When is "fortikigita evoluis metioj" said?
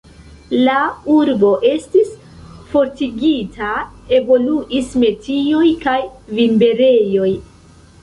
2.73-5.71